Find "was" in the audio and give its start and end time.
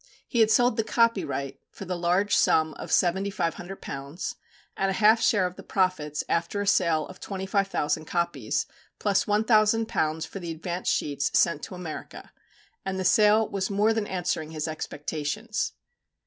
13.47-13.69